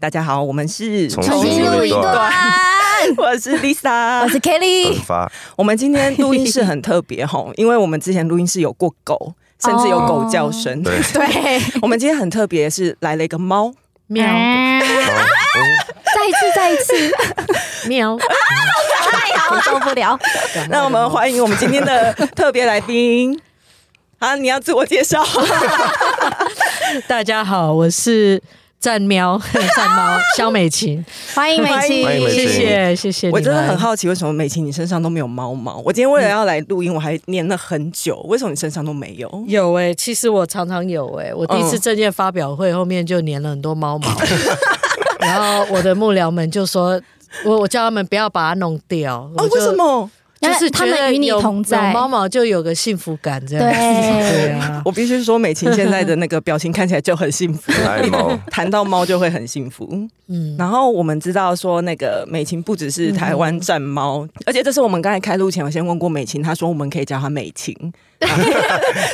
[0.00, 2.32] 大家好，我们是重新录一段。
[3.18, 4.98] 我是 Lisa，我是 Kelly。
[5.56, 10.72] 我们今天录音室很特别哈， 因为我们之前录音室有过狗，甚至有狗叫声。
[10.82, 13.74] Oh, 对，我们今天很特别，是来了一个猫，
[14.06, 14.24] 喵。
[14.24, 14.80] 再
[16.26, 16.94] 一次，再一次，
[17.86, 18.16] 喵。
[18.16, 20.18] 太好，受不了。
[20.70, 23.38] 那我们欢迎我们今天的特别来宾。
[24.18, 25.22] 啊，你要自我介绍。
[27.06, 28.42] 大家好，我是。
[28.80, 29.38] 战喵，
[29.76, 33.30] 战猫，肖 美琴，欢迎美琴，谢谢谢谢。
[33.30, 35.76] 我真的很好奇，为什么美琴你身上都没有猫毛？
[35.84, 38.16] 我今天为了要来录音，我还粘了很久。
[38.26, 39.44] 为什么你身上都没有？
[39.46, 41.34] 有哎、欸，其实我常常有哎、欸。
[41.34, 44.08] 我第一次证件发表会后面就粘了很多猫毛，
[45.20, 46.98] 然后我的幕僚们就说，
[47.44, 49.30] 我我叫他们不要把它弄掉。
[49.36, 50.10] 哦，为什么？
[50.40, 53.74] 就是他们与你同在，猫毛就有个幸福感，这样对，
[54.32, 54.80] 对啊。
[54.86, 57.70] 我必须说，美琴现在的那个表情看起来就很幸福，
[58.50, 59.86] 谈到猫就会很幸福。
[60.28, 67.74] 嗯，然后我们知道说，那个美琴不只是台湾战猫，嗯、而且这是我们刚才开录前，我先问过美琴，她说我们可以叫她美琴。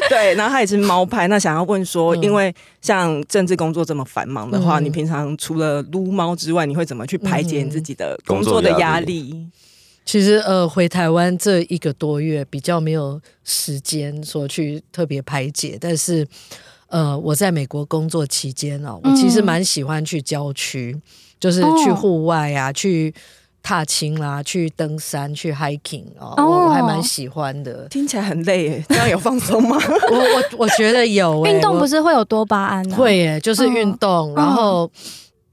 [0.09, 1.27] 对，然后她也是猫派。
[1.27, 9.49] 那想要问说，因为像政治工作这么繁忙的话，嗯、你平常除了撸猫之外，你会怎么去排解你自己的工作的压力？
[10.07, 16.25] 其实呃，回台湾这一个多月比较没有时间说去特别排解，但是
[16.87, 21.03] 呃，我在美国工作期间哦，我其实蛮喜欢去郊区，嗯、
[21.41, 23.13] 就是去户外啊，哦、去
[23.65, 27.89] 踏青啦，去登山，去 hiking 哦，哦我还蛮喜欢的。
[27.89, 29.77] 听起来很累耶，这样有放松吗？
[30.09, 32.97] 我我我觉得有， 运动不是会有多巴胺吗？
[32.97, 34.89] 会耶，就是运动，哦、然后。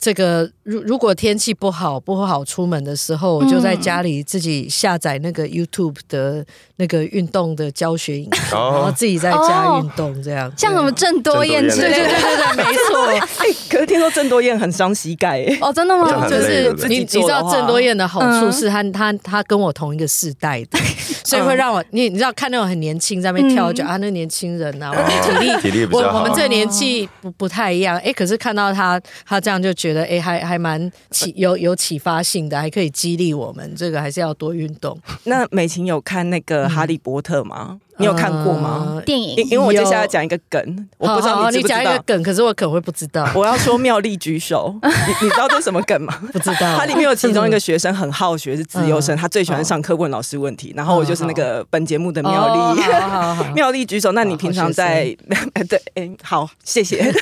[0.04, 6.46] 这个如如果天气不好不好出门的时候，我就在家里自己下载那个 YouTube 的
[6.76, 10.52] 那个运动的教学影片，然后自己在家运动这样。
[10.58, 13.08] 像什么郑多燕之类，对对对对对，没错。
[13.40, 15.42] 哎可是听说郑多燕很伤膝盖。
[15.62, 16.06] 哦，真的吗？
[16.28, 20.78] 就是你你知道郑多燕的好处是她她她跟我同一个世代的，
[21.24, 29.93] 所以会让我你你知道看那种很年轻在那边跳脚啊，那年轻人呐，我体力体力我我们这年纪不不太一样，哎，可是看到他他这样就觉得。
[29.94, 33.74] 觉得哎，还还蛮启有有启发性的，还可以激励我们。
[33.76, 34.98] 这个还是要多运动。
[35.26, 37.80] 那美琴有看那个《哈利波特》吗？
[37.93, 39.02] 嗯你有看过吗？
[39.06, 41.78] 电影，因为我接下来讲一个梗，我不知道你知不知道。
[41.80, 43.30] 你讲一个梗，可是我可能会不知道。
[43.36, 46.14] 我要说妙丽举手， 你你知道这是什么梗吗？
[46.32, 46.78] 不知道。
[46.78, 50.74] 它里面有其中一个学生很好学，是自由生，他最喜欢上课问老师问题。
[50.76, 52.82] 然后我就是那个本节目的妙丽，
[53.54, 54.12] 妙丽举手。
[54.14, 55.16] 那你平常在
[55.70, 57.14] 对，哎，好，谢谢。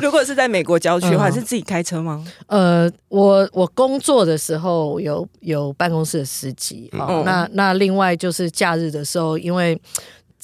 [0.00, 2.24] 如果是在美国郊区的话，是自己开车吗？
[2.46, 6.90] 呃，我我工作的时候有有办公室的司机。
[7.24, 9.78] 那那另外就是假日的时候，因为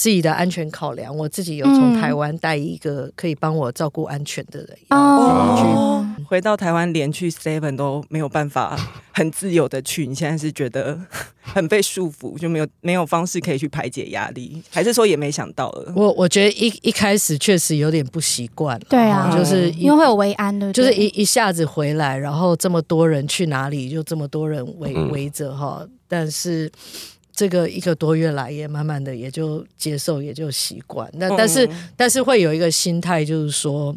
[0.03, 4.77] 自己的安全考量，我自己有从台湾带一个可以帮我照顾安全的人。
[4.91, 8.77] 哦，回到台湾连去 Seven 都没有办法
[9.15, 10.99] 很自由的去，你现在是觉得
[11.41, 15.93] 很被束缚，就没有没有方式可以去排解压力，还是说也没想到了？
[15.95, 26.69] 我我觉得一一开始确实有点不习惯，对啊，就是因为会有维安的，就是一一下子回来，然后这么多人去哪里，就这么多人围围着哈，但是。
[27.43, 31.11] 这个一个多月来，也慢慢的也就接受，也就习惯。
[31.15, 33.93] 那但是、嗯、但是会有一个心态，就是说，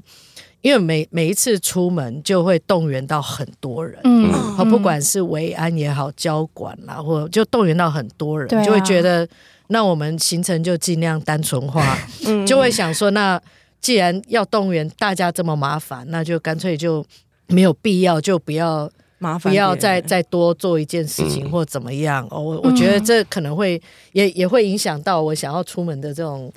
[0.61, 4.31] 因为每每一次出门就会动员到很多人，嗯，
[4.67, 9.29] 不管是维安也好，交管啦，或就动员到很多人，啊、就会觉得，
[9.67, 11.95] 那我们行程就尽量单纯化，
[12.25, 13.39] 嗯、就会想说，那
[13.79, 17.05] 既然要动员大家这么麻烦，那就干脆就
[17.49, 18.89] 没有必要，就不要。
[19.25, 23.81] 麻烦，不要再再多做一件事情或怎么样哦，我我觉得这可能会
[24.11, 26.51] 也也会影响到我想要出门的这种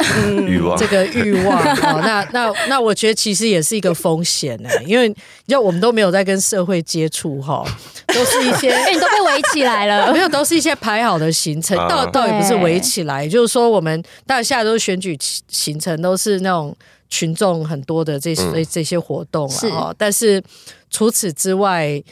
[0.46, 2.00] 欲望，这个欲望哦。
[2.04, 5.14] 那那那我觉得其实也是一个风险呢，因为
[5.46, 7.64] 就我们都没有在跟社会接触哈，
[8.08, 15.16] 都是一些哎，你都被围起来了， 没有，都是一些排好的行程，倒倒也不是围起来，就是说我们大家现在都是选举
[15.48, 16.76] 行程，都是那种
[17.08, 20.42] 群众很多的这些这些活动啊，但是
[20.90, 22.02] 除此之外。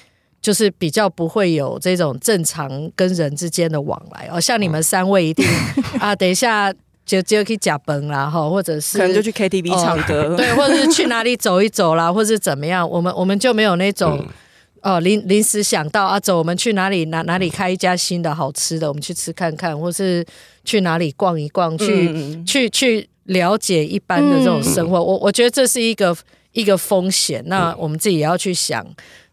[0.46, 5.44] 就是比较不会有这种正常跟人之间的往来哦，像你们三位一定
[5.98, 6.72] 啊，等一下
[7.04, 14.24] 就就可以假崩啦哈，或者是可能就去 KTV 唱歌，哦，对，或者是去哪里走一走啦，或者是怎么样，我们我们就没有那种
[14.82, 20.24] 哦临临时想到啊，走我们去哪里哪哪里开一家新的好吃的，我们去吃看看，或是
[20.64, 26.16] 去哪里逛一逛，去、嗯、去去了解一般的这种生活，嗯、我我觉得这是一个
[26.52, 28.86] 一个风险，那我们自己也要去想。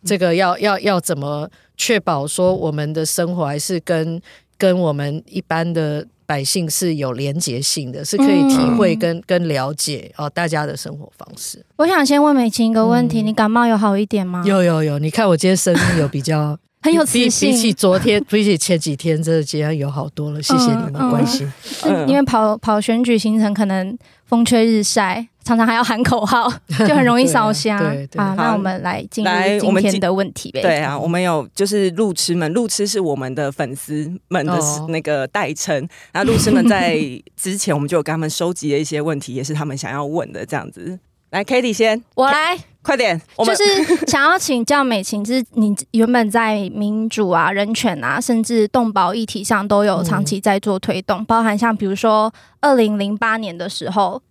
[0.05, 4.21] 这个要要要怎么确保说我们的生活还是跟
[4.57, 11.63] 跟我们一般的百姓是有连结性的，是可以体会跟、嗯、跟了解哦大家的生活方式。
[11.75, 14.44] 我想先问美琴一个问题：嗯、你感冒有好一点吗？
[14.45, 20.41] 有有有，你看我今天声音有比较很有磁性，比起昨天，比起前几天，真的今天有好多了。
[20.44, 21.51] 谢谢你们关心。
[21.85, 25.27] 嗯嗯、因为跑跑选举行程，可能风吹日晒。
[25.45, 26.50] 常常还要喊口号，
[26.88, 27.77] 就很容易烧 香
[28.15, 28.33] 啊。
[28.38, 30.62] 那我们来进入今天的问题呗。
[30.62, 34.57] 对啊，我们有就是路痴们，路痴是我们的粉丝们的
[34.88, 35.86] 那个代称。
[36.13, 36.97] 那路痴们在
[37.36, 40.97] 之前我们就有跟他们收集了一些问题，也是他们想要问的这样子。
[41.31, 43.63] 来，Katie 先，我来，快点，就是
[44.06, 52.31] 想要请教美琴，就是你原本在民主啊、人权啊，甚至动保议题上都有长期在做推动，包含像比如说
[52.62, 54.21] 二零零八年的时候。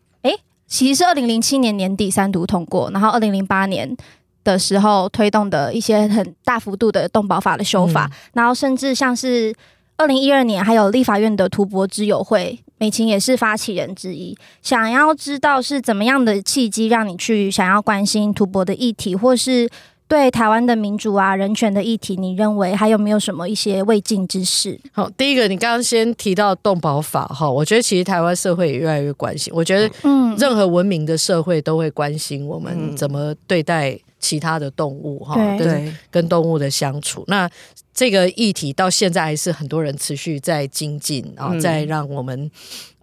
[0.68, 3.94] 其实是二零零七年年底三读通过，然后二零零八年
[4.42, 9.54] 的时候推动的一些很大幅度的动保法的修法，嗯、然后甚至像是
[9.98, 14.36] 二零一二年还有立法院的图博之友会，美琴也是发起人之一。
[14.60, 19.70] 想要知道是怎么样的契机让你去想要关心图博的议题，或是？
[20.08, 24.78] 对台湾的民主啊、人权的议题，你认为还有没有什么一些未尽之事？
[24.92, 29.50] 好，第一个，你刚刚先提到动保法哈，我觉得其实台湾社会也越来越关心。
[29.56, 37.22] 我觉得，嗯，任何文明的社会都会关心我们怎么对待其他的动物哈，嗯、跟跟动物的相处。
[37.26, 37.50] 那
[37.92, 42.50] 这个议题到现在还是很多人持续在精进啊，然后再让我们。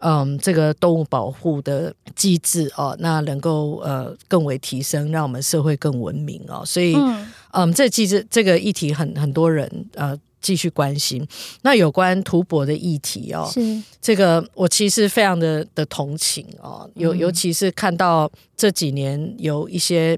[0.02, 6.64] 嗯，这个动物保护的机制哦，那能够呃更为提升，让我们社会更文明哦。
[6.66, 11.28] 所以，嗯，嗯，这机制这个议题很很多人呃继续关心。
[11.64, 13.60] 那有关图博的议题哦，是
[14.02, 20.18] 这个我其实非常的的同情哦，尤尤其是看到这几年有一些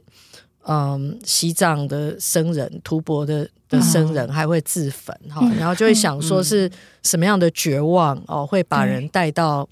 [0.63, 3.49] 嗯西藏的僧人吐蕃的。
[3.71, 6.69] 的僧人还会自焚哈，嗯、然后就会想说是
[7.03, 9.65] 什么样的绝望哦，会把人带到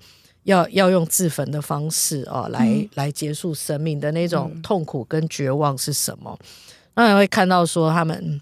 [0.43, 6.39] 要要用自焚的方式哦来、嗯、来结束生命的那种痛苦跟绝望是什么？
[6.95, 8.39] 那你会看到说他们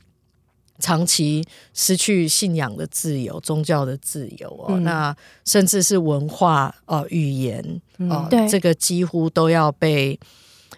[0.77, 10.19] 长期失去信仰的自由、宗教的自由哦，嗯、那甚至是文化哦、语言哦，嗯、这个几乎都要被。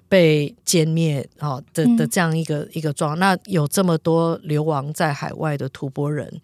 [0.09, 6.41] 被歼灭啊的的这样一个、嗯、一个状况，那有这么多流亡在海外的图博人，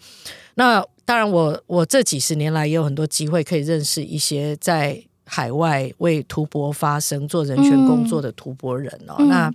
[0.54, 9.52] 那当然我我这几十年来也有很多机会可以认识一些在海外为图博发声、做人权工作的图博人哦，嗯、那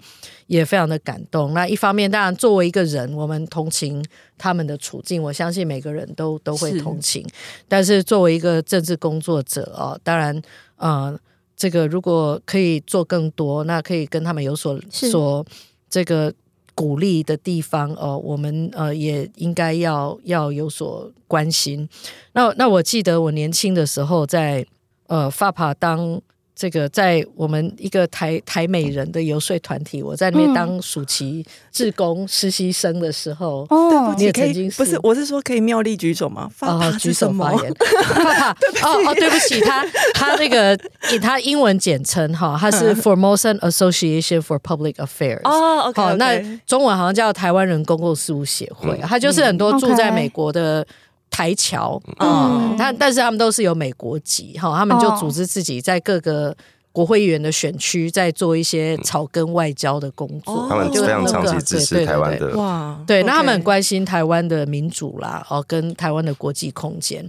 [0.48, 1.54] 也非常的感动。
[1.54, 4.04] 那一方面，当然作为一个人，我们同情
[4.36, 7.22] 他们的处境，我相信每个人都都会同情。
[7.22, 7.34] 是
[7.68, 10.36] 但是作为一个政治工作者哦，当然
[10.78, 11.12] 嗯。
[11.12, 11.20] 呃
[11.60, 15.44] 这个如果可以做更多，那可以跟他们有所说
[15.90, 16.32] 这个
[16.74, 21.86] 鼓励的地方哦，我们呃也应该要要有所关心。
[22.32, 24.64] 那那我记得我年轻的时候在
[25.08, 26.22] 呃法帕当。
[26.60, 31.42] 这个在我们一个台台美人的游说团体，我在那边当暑期
[31.72, 36.50] 志工实习生的时候，哦，你也曾经不是，我是说可以妙丽举手吗？
[36.58, 37.72] 啊，举手发言，
[38.84, 40.78] 哦哦，对不起，他他那个
[41.10, 50.86] 以他英文简称哈，他是 Formosan Association for Public Affairs 哦，OK，那中文好像叫台湾人公共事务协会，他就是很多住在美国的。
[51.30, 56.54] 台侨，嗯，但但是他们都是有美国籍哈，他们就组织自己在各个
[56.92, 60.66] 国会议员的选区，在做一些草根外交的工作。
[60.68, 67.24] 他们非常长期支持台湾的，哇，对，那他们很关心台湾的民主啦，哦，跟台湾的国际空间。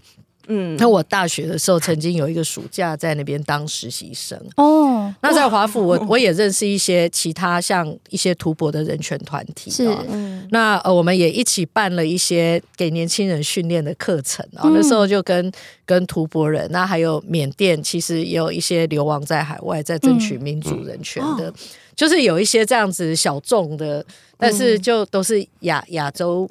[0.48, 5.14] 嗯，那我大学的时候曾经有一个暑假在那边当实习生哦。
[5.22, 9.70] 那在华府，我我也认识一些其他像一些图博的人权团体。
[9.70, 14.62] 是，嗯、那呃，我们也一起办了一些给年轻人训练的课程啊。
[14.64, 15.52] 嗯、那时候就跟
[15.86, 21.54] 跟图博人，那还有缅甸，其实也有一些流亡在海外在争取民主人权的，嗯、
[21.96, 24.04] 就是有一些这样子小众的，
[24.38, 26.50] 但是就都是亚亚洲。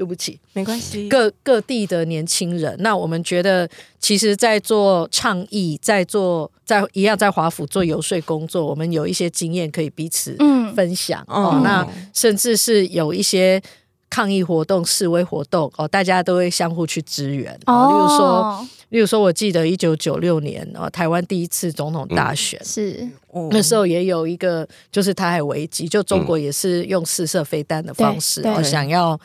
[0.00, 1.10] 对不起，没关系。
[1.10, 10.34] 各各地的年轻人，那我们觉得，其实，在做倡议，在做在一样在华府做游说工作，我们有一些经验可以彼此
[10.74, 11.60] 分享、嗯、哦。
[11.62, 13.60] 那甚至是有一些
[14.08, 17.52] 抗议活动、示威活动哦，大家都会相互去支援。
[17.66, 29.20] 哦，例如说，例如说，我记得一九九六年哦，台湾第一次总统大选、嗯、是、嗯、那时候也有一个就是台海危机，就中国也是用试射飞弹的方式哦，想要。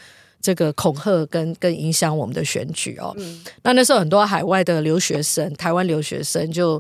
[0.45, 6.79] 这个恐吓跟跟影响我们的选举哦，嗯、那那时候很多海外的留学生，台湾留学生就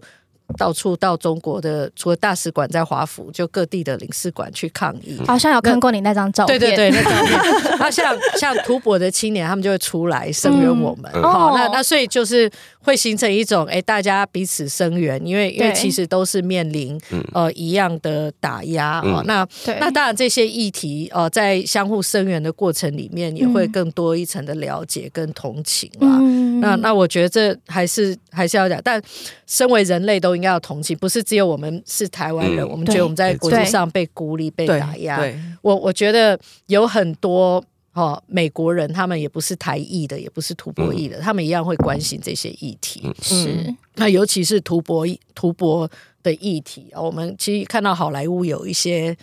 [0.57, 5.19] 到处到中国的，除了大使馆在华府，就各地的领事馆去抗议。
[5.25, 7.77] 好像有看过你那张照片，对对对，那照片。
[7.79, 11.11] 那像像吐蕃的青年，他们就会出来声援我们。
[11.21, 12.49] 好、嗯，那那所以就是
[12.79, 16.99] 会形成一种，哎，大家彼此声援，因为因为其实都是面临
[17.33, 19.47] 呃一样的打压、嗯、那
[19.79, 26.17] 那当然这些议题呃在相互声援的过程里面，也会更多一层的了解跟同情啦。
[26.21, 29.01] 嗯、那那我觉得这还是还是要讲，但
[29.47, 35.19] 身为人类都应该要同情，不是只有我们是台湾人、嗯，我们觉得我们在国际上被孤立、被打压。
[35.61, 37.63] 我我觉得有很多
[37.93, 43.01] 哦，美国人他们也不是台裔的，也不是吐蕃裔的、嗯，他们一样会关心这些议题。
[43.03, 45.89] 嗯、是，那尤其是吐蕃吐蕃
[46.21, 49.15] 的议题啊，我们其实看到好莱坞有一些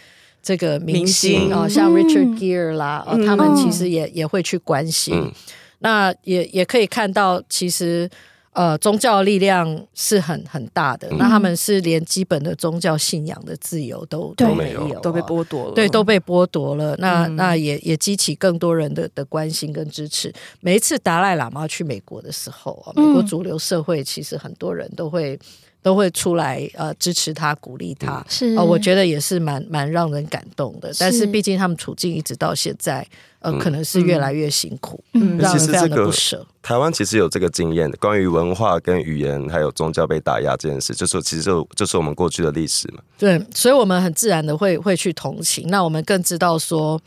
[0.42, 5.14] 这个明星啊，像 Richard Gere 啦，嗯、他们其实也也会去关心。
[5.14, 5.32] 嗯、
[5.80, 8.10] 那也也可以看到，其实。
[8.52, 16.94] 呃，宗教力量是很很大的，嗯，那他们是连基本的宗教信仰的自由都都没有，都被剥夺了，对，都被剥夺了。
[16.98, 20.30] 那、嗯、那也也激起更多人的的关心跟支持。
[20.60, 25.38] 每一次达赖喇嘛去美国的时候啊，美国主流社会其实很多人都会。
[25.82, 30.92] 都会出来呃支持他，鼓励他，是、呃、我觉得也是蛮蛮让人感动的。
[30.98, 33.06] 但是毕竟他们处境一直到现在，
[33.40, 36.46] 呃，可能是越来越辛苦，嗯，让人非常的不舍。
[36.62, 43.02] 台湾其实有这个经验，关于文化跟语言还有宗教被打压这件事，就是其实就就是我们过去的历史嘛。
[43.18, 45.66] 对，所以我们很自然的会会去同情。
[45.68, 47.00] 那我们更知道说。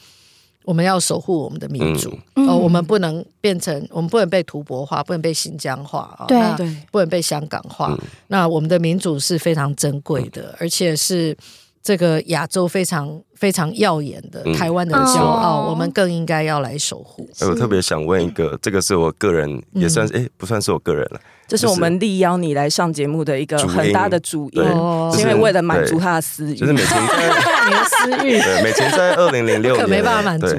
[0.65, 7.89] 我们要守护我们的民主，嗯、哦，我们不能变成，我们不能被吐蕃化，不能被新疆化啊，对对，不能被香港化。
[7.91, 11.37] 嗯、那我们的民主是非常珍贵的，嗯、而且是
[11.85, 17.29] 这个亚洲非常非常耀眼的、嗯、台湾的骄傲，我们更应该要来守护。
[17.41, 21.19] 我特别想问一个，这个是我个人也算是，哎、嗯，不算是我个人了。
[21.47, 27.29] 这是我们力邀你来上节目的一个很大的主因，因，因为为了满足他的私欲，就是美琴在
[27.69, 28.39] 你的私欲。
[28.41, 29.87] 对，美琴在二零零六年。
[29.87, 30.47] 没办法满足。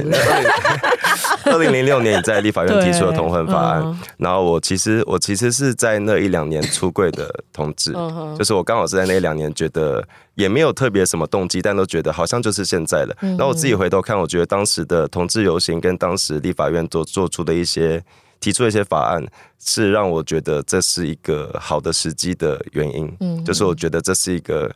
[1.47, 7.93] 二零零六年你在立法院提出了同婚法案，嗯、然后我其实我其实是在那一两年出柜的同志，
[8.39, 13.17] 就是我刚好是在那一两年觉得也没有特别什么动机，但都觉得好像就是现在了。
[13.21, 18.03] 然后我自己回头看，我觉得当时的同志游行跟当时立法院做做出的一些。
[18.39, 19.27] 提出一些法案，
[19.59, 23.11] 是让我觉得这是一个好的时机的原因。
[23.21, 24.71] 嗯，就是我觉得这是一个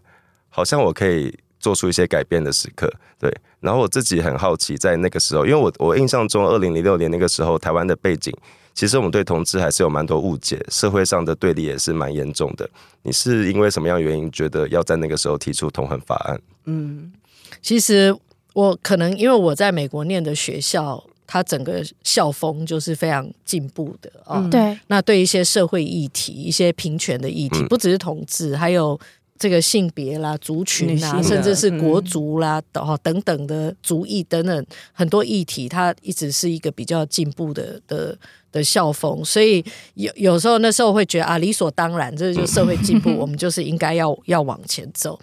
[0.49, 2.93] 好像我可以做出一些改变的时刻。
[3.19, 8.35] 对，然后我自己很好奇，在那个时候，因为我我印象中，二零零六年那个时候，台湾的背景，
[8.75, 12.69] 其实我们对同志还是有蛮多误解，社会上的对立也是蛮严重的。
[13.03, 16.41] 你是因为什么样原因觉得要在那个时候提出同婚法案？
[16.65, 17.13] 嗯，
[17.63, 18.17] 其实
[18.55, 21.05] 我可能因为我在美国念的学校。
[21.33, 24.81] 它整个校风就是非常进步的啊，对、嗯。
[24.89, 28.99] 那对一些社会议题、一些平权的议题，不只是同志，还有
[29.41, 38.15] 这个性别啦、族群啊，甚至是国族啦、等等等的族裔等等很多议题，它一直是一个比较进步的的
[38.53, 39.25] 的校风。
[39.25, 45.19] 所以有有时候那时候会觉得啊，理所当然，这就是社会进步， 我们就是应该要要往前走。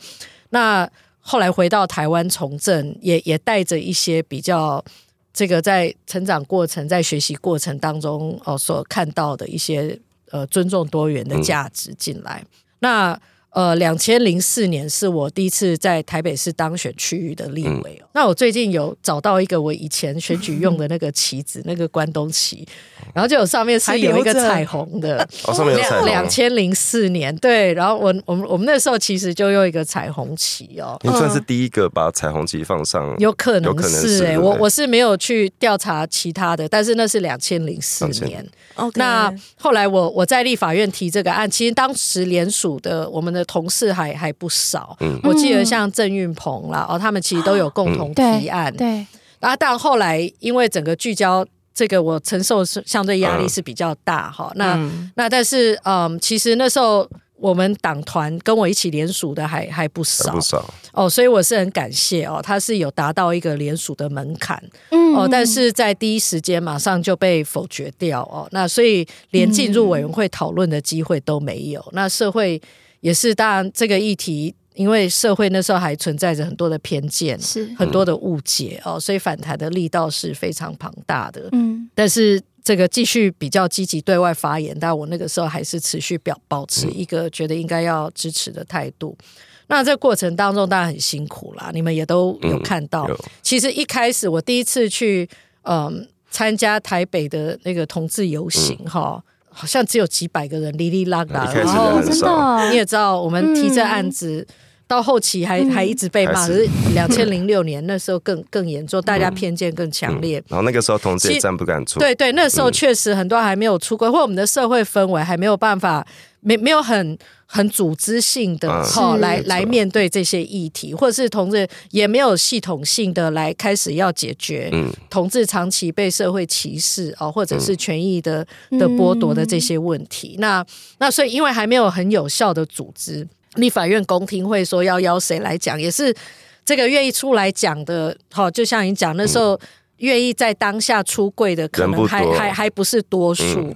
[0.50, 4.83] 那后来回到台湾从政，也也带着一些比较。
[5.31, 9.95] 这个在成长过程、在学习过程当中哦，所看到的一些
[10.31, 13.21] 呃尊重多元的价值进来，嗯、那。
[13.51, 18.10] 呃，两千零四年是我第一次在台北市当选区域的立委哦、嗯。
[18.13, 22.68] 那我最近有找到一个我以前选举用的那个旗子，那个关东旗，
[23.16, 25.27] 然后就有上面是有一个彩虹的。
[25.46, 26.06] 哦，上面有彩虹。
[26.06, 31.00] 两千零四年，对，然后我我们我们那时候其实就用一个彩虹旗哦。
[31.04, 38.46] 你算是第一个把彩虹旗放上，有可能是哎、欸，我我是没有去调查其他的，但是那是两千零四年。
[38.94, 44.98] 那后来我我在立法院提这个案，其实当时联署的我们的同事还还不少。
[45.00, 48.74] 嗯，我记得像郑运鹏啦，哦，他们其实都有共同提案。
[48.74, 49.08] 嗯、对，对，
[49.39, 54.58] 然后但后来因为整个聚焦这个，我承受相对压力是比较大哈、嗯。
[54.58, 57.08] 那那但是嗯，其实那时候。
[57.39, 71.94] 我们党团跟我一起联署的还还不少，不少哦，所以我是很感谢哦，他是有达到一个联署的门槛，嗯，哦，但是在第一时间马上就被否决掉哦，那所以连进入委员会讨论的机会都没有，嗯。
[71.94, 72.60] 那社会
[73.07, 82.41] 也是，当然这个议题，因为社会那时候还存在着很多的偏见，是很多的误解哦，所以反弹的力道是非常庞大的，嗯，但是。
[82.67, 89.15] 这个继续比较积极对外发言，但我那个时候还是持续表保持一个觉得应该要支持的态度。
[89.21, 89.25] 嗯、
[89.67, 93.05] 那这个过程当中当然很辛苦啦，你们也都有看到。
[93.07, 95.29] 嗯、其实一开始我第一次去
[95.61, 99.23] 嗯参加台北的那个同志游行哈、嗯，
[99.57, 101.51] 好像只有几百个人，哩哩啦啦。
[101.53, 104.45] 然后真的，你也知道，我们提这案子。
[104.47, 104.53] 嗯
[104.87, 110.41] 到后期还还一直被骂，可是两千零六年那时候更更严重，大家偏见更强烈。
[110.47, 111.99] 然后那个时候同志也站不敢出。
[111.99, 116.07] 对对，那时候确实很多还没有出柜，或我们的社会氛围还没有办法，
[116.41, 124.72] 没没有很很组织性的哈来来面对这些议题，或者是同志也没有系统性的来开始要解决
[125.10, 130.36] 同志长期被社会歧视哦，或者是权益的的剥夺的这些问题。
[130.39, 130.65] 那
[131.00, 133.27] 那所以因为还没有很有效的组织。
[133.56, 136.15] 立法院公听会说要邀谁来讲，也是
[136.63, 138.15] 这个愿意出来讲的。
[138.32, 139.60] 好，就像你讲，那时候
[139.98, 143.62] 愿意在当下出柜的，可能还还还不是多数。
[143.62, 143.75] 嗯、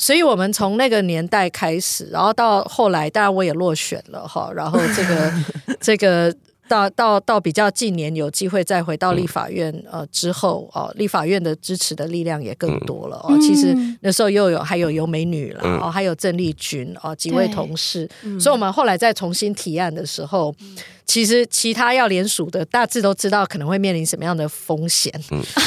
[0.00, 4.50] 所以，我们从那个年代开始，然后到后来，当然我也落选了哈。
[4.54, 5.32] 然后这个
[5.78, 6.34] 这个。
[6.70, 13.36] 到到到比较近年有机会再回到立法院呃之后哦，立法院的支持的力量也更多了哦。
[13.40, 18.08] 其实那时候又有还有游美女了哦，还有郑丽君哦，几位同事。
[18.38, 20.54] 所以，我们后来再重新提案的时候，
[21.04, 25.12] 其实其他要联署的大致都知道可能会面临什么样的风险。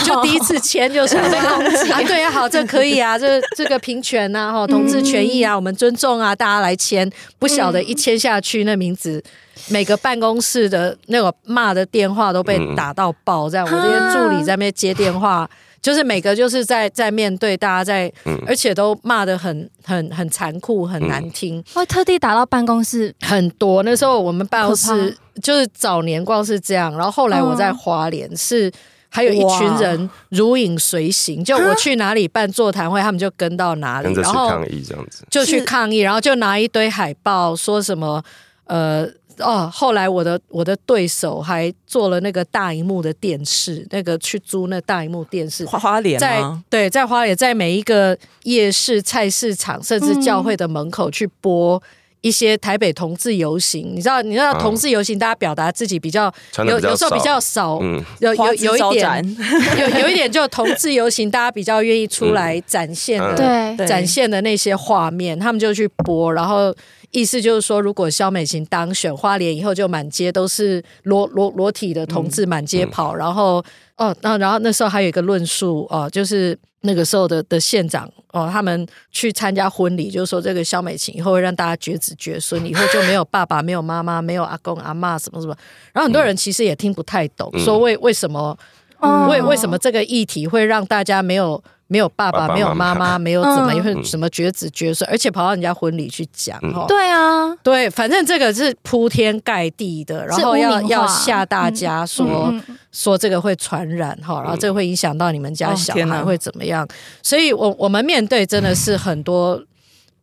[0.05, 7.11] 就第一次签就是被攻击， 对啊，好，这可以啊，这这个平权呐，哈，同志权益啊，我们尊重啊，大家来签。
[7.37, 9.21] 不晓得一签下去，那名字。
[9.69, 15.49] 每个办公室的那个骂的电话都被打到爆，这样、嗯、我这些助理在那边接电话，
[15.81, 23.13] 就是每个就是在在面对大家在，嗯、而且都骂的很很很残酷，很难听，会特地打到办公室？
[23.21, 23.83] 很多。
[23.83, 28.71] 那时候我们办公室就是早年光是这样，然后后来我在花莲是
[29.09, 38.23] 还有一群人如影随形，就我去哪里办座谈会，他们就跟到哪里，然后抗议这样子，就去抗议，然后就拿一堆海报说什么
[38.65, 39.07] 呃。
[39.39, 51.81] 哦，后来我的我的对手还做了那个大荧幕的电视，那个去租那大荧幕电视，花莲在对，在花莲，在每一个夜市、菜市场，甚至教会的门口去播
[52.21, 53.93] 一些台北同志游行。
[53.93, 59.37] 嗯、你知道，你知道同志游行，大家表达自己比较有有时候比较少，嗯、有有有一点
[59.79, 66.73] 有有一点就同志游行，大家比较愿意出来展现的，对、嗯、展现的那些画面，他们就去播，然后。
[67.13, 73.63] 意思就是说，如果萧美琴当选花莲以后，就满街都是裸裸裸体的同志满街跑，嗯嗯、然后
[73.97, 85.55] 哦，那然后那时候还有一个论述哦，就是那个时候的的县长哦，他们去参加婚礼，就是说这个萧美琴以后会让大家绝子绝孙，以后就没有爸爸、没有妈妈、没有阿公阿妈什么什么，
[85.93, 88.57] 然后很多人其实也听不太懂，嗯、说为为什么，
[89.01, 91.63] 嗯、为为什么这个议题会让大家没有。
[91.93, 102.51] 没有爸爸，没有妈妈， 没有怎么，因为、嗯、什么绝子绝孙，而且跑到人家婚礼去讲，对啊，对，反正这个是铺天盖地的，然后要要吓大家说、
[102.91, 106.87] 说这个会传染哈，然后这个会影响到你们家小孩会怎么样，哦、
[107.21, 109.63] 所以我我们面对真的是很多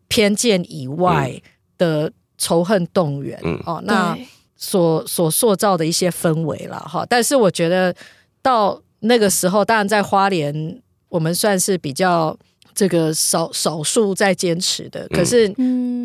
[0.08, 1.40] 偏见以外
[1.78, 4.18] 的仇恨动员、嗯、哦，那
[4.56, 7.94] 所所塑造的一些氛围了哈，但是我觉得
[8.42, 10.82] 到那个时候，当然在花莲。
[11.10, 12.34] 我们算是比较
[12.74, 15.46] 这个少少数在坚持的，可是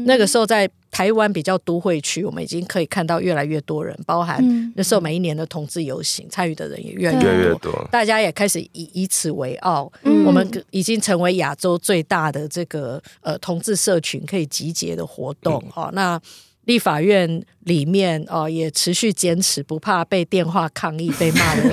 [0.06, 4.44] 那个时候在台湾比较都会区，我们已经可以看到越来越多人，包含
[4.76, 9.92] 那时候每一年的同志游行参与的人也越来越多，大家也开始以以此为傲，
[10.26, 16.20] 我们已经成为亚洲最大的这个呃同志社群可以集结的活动啊，那。
[16.66, 21.64] 立法院里面哦，也持续坚持不怕被电话抗议、被骂的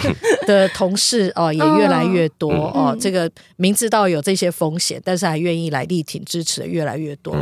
[0.46, 2.96] 的同事哦，也越来越多哦。
[2.98, 7.36] 这个明知道有这些风险，但是还愿意来力挺支持的越来越多。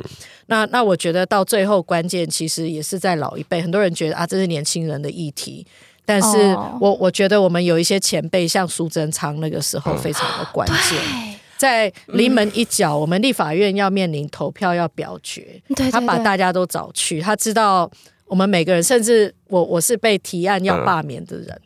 [0.47, 5.67] 那那我觉得到最后关键其实也是在老一辈，很多人觉得啊，这是年轻人的议题，
[6.05, 11.40] 但是我我觉得我们有一些前辈，像苏贞昌那个时候非常的关键。
[11.61, 17.91] 在临门一脚，我们立法院要面临投票要表决，他把大家都找去，他知道
[18.25, 21.61] 我们每个人，甚至我我是被提案要罢免的人，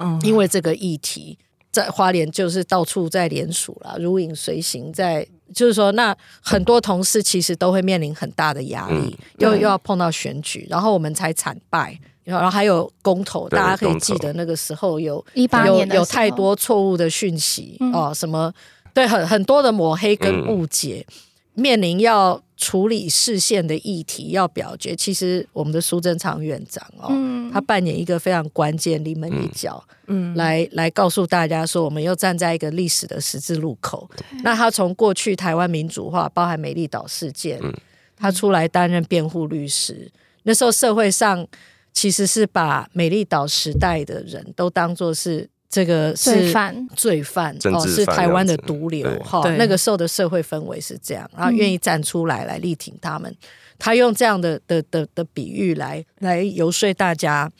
[0.00, 1.38] 嗯，因为这个议题
[1.70, 5.24] 在花莲就是到处在联署啦，如影随形，在
[5.54, 15.24] 就是说，那很多同事其实都会面临很大的压力，又又要碰到选举，然后我们才惨败，然后还有公投，大家可以记得那个时候有
[15.64, 18.52] 有有太多错误的讯息哦，什么。
[18.98, 21.14] 对，很很多的抹黑跟误解，嗯、
[21.62, 34.10] 面临要处理视线的议题要表决，其实我们的苏贞昌院长哦，嗯、他扮演一个非常关键临门一脚，嗯，来来告诉大家说，我们又站在一个历史的十字路口。
[34.16, 34.40] 对。
[34.42, 37.72] 那他从过去台湾民主化，包含美丽岛事件，嗯、
[38.16, 40.10] 他出来担任辩护律师，
[40.42, 41.46] 那时候社会上
[41.92, 45.48] 其实是把美丽岛时代的人都当作是。
[45.70, 49.42] 这个是罪犯，罪犯哦，是台湾的毒瘤哈。
[49.56, 53.34] 那个时候的社会氛围是这样，然后愿意站出来来力挺他们。
[53.78, 57.50] 他用这样的的的的比喻来来游说大家。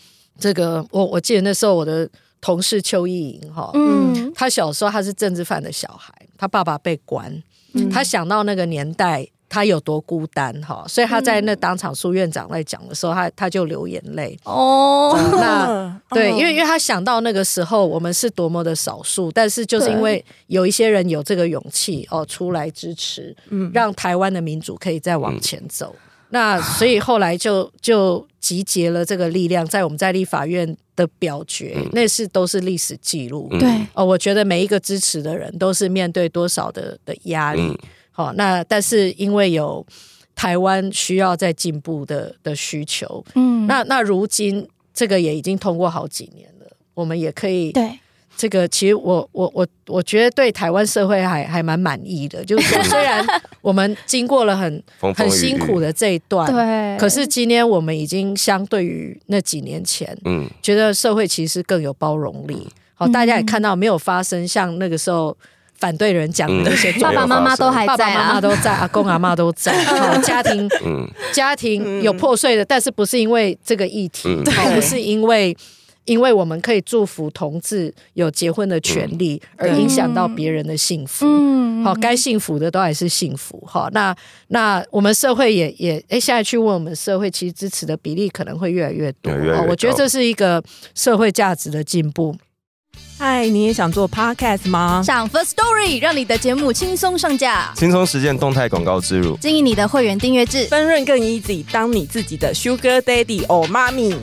[0.40, 2.08] 这个我我记得那时候我的
[2.40, 7.42] 同事邱意莹哈，嗯，他小时候他是政治犯的小孩，他爸爸被关，
[7.74, 15.16] 嗯、他想到那个年代他有多孤单哈，所以他在那当场苏院长在讲的时候，他他就流眼泪哦。
[15.32, 25.94] 那对，因为因为他想到那个时候我们是多么的少数，但是就是因为有一些人有这个勇气哦出来支持，嗯，让台湾的民主可以再往前走。
[25.96, 33.48] 嗯那所以后来就就集结了这个力量，在我们在立法院的表决，嗯、那是都是历史记录。
[33.58, 37.74] 对哦，我觉得每一个支持的人都是面对多少的的压力。
[38.24, 39.86] 好、那但是因为有
[40.34, 47.98] 台湾需要在进步的的需求，嗯，那那如今这个也已经通过好几年了，我们也可以对。
[48.36, 53.26] 这个其实我我我我觉得对台湾社会还还蛮满意的，就是说虽然
[53.60, 62.68] 我们经过了很很辛苦的这一段，对，可是今天我们已经相对于那几年前，嗯，觉得社会其实更有包容力。
[62.94, 65.36] 好，大家也看到没有发生像那个时候
[65.78, 69.72] 反对人讲的那些，爸爸妈妈都还在，爸爸妈妈都在，阿公阿妈都在，
[70.22, 70.68] 家庭
[71.32, 74.28] 家庭有破碎的，但是不是因为这个议题，
[74.74, 75.56] 不是因为。
[76.04, 81.26] 因为我们可以祝福同志有结婚的权利，而影响到别人的幸福。
[81.26, 83.62] 嗯，好，该幸福的都还是幸福。
[83.66, 89.30] 好，那那我们社会也也哎，现在去问我们社会，其实支持的比例可能会越来越多。
[89.34, 90.64] 越越我觉得这是一个
[90.94, 92.34] 社会价值的进步。
[93.20, 95.02] 嗨，你也想做 Podcast 吗？
[95.02, 104.16] 上 First Story 让你的节目轻松上架，轻松实现动态广告植入，经营你的会员订阅制，分润更 easy，当你自己的 Sugar Daddy or Mommy。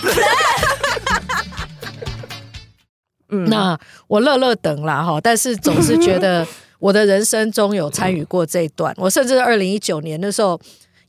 [3.28, 6.46] 嗯，那我乐乐等啦哈，但是总是觉得
[6.78, 8.94] 我的人生中有参与过这一段。
[8.96, 10.58] 我甚至二零一九年的时候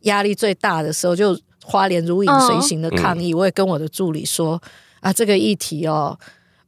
[0.01, 4.62] 压力最大的时候，就花莲如影随形的抗议，我也跟我的助理说
[4.99, 6.19] 啊，这个议题哦，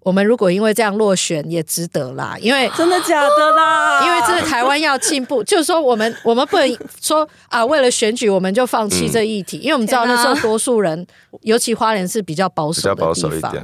[0.04, 4.06] 我们如果因为这样落选也值得啦，因为 真的假的啦？
[4.06, 11.08] 因为这是台湾要进步， 就是说我们我们不能说啊，为了选举我们就放弃这议题，因为我们知道那时候多数人，
[11.42, 13.56] 尤其花莲是比较保守的地方。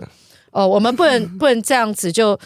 [0.51, 2.39] 哦，我们不能不能这样子就，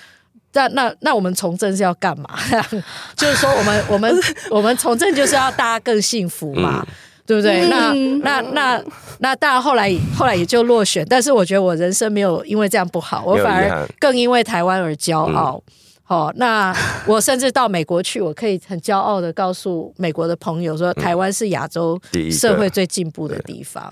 [0.54, 2.30] 那那那我们从政是要干嘛？
[3.16, 6.94] 就是说，我们我们我们从政就是要大家更幸福嘛，嗯、
[7.26, 7.68] 对不对？
[7.70, 8.84] 那那那
[9.20, 15.62] 那当然后来后来也就落选，但是我觉得我人生没有因为这样不好，我反而更因为台湾而骄傲。
[16.06, 16.76] 好、嗯哦，那
[17.08, 23.92] 我甚至到美国去，我可以很骄傲的告诉美国的朋友说，台湾是亚洲社会最进步的地方。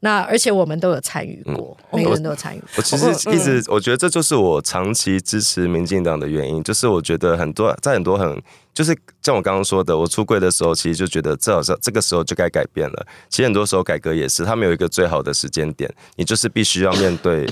[0.00, 2.68] 那而且我们都有参与过，嗯、每个人都有参与过。
[2.76, 13.06] 我其实一直我觉得这就是我长期支持民进党的原因，就是我觉得很多在很多很就是像我刚刚说的，我出柜的时候，其实就觉得这好像这个时候就该改变了。
[13.28, 17.46] 其实很多时候改革也是，他们有一个最好的时间点，你就是必须要面对。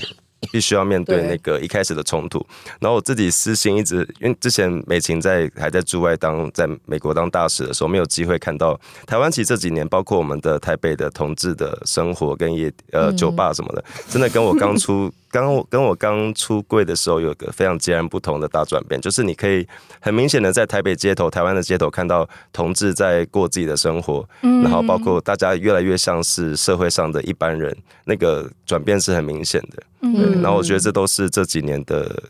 [0.51, 2.45] 必须要面对那个一开始的冲突，
[2.79, 9.29] 然后我自己私心一直，因为之前美琴在还在驻外当在美国当大使的时候，没有机会看到台湾。
[9.31, 15.11] 其实这几年，包括我们的台北的同志的生活跟夜呃酒吧什么的，真的跟我刚出。
[15.31, 19.67] 刚我跟我刚出柜的时候，有个非常截然不同的大转变，就是你可以
[19.99, 29.83] 很明显的在台北街头、台湾的街头看到同志在过自己的生活，嗯、然后包括大家越来越像是社会上的一般人，那个转变是很明显的。
[30.01, 32.23] 嗯，然后我觉得这都是这几年的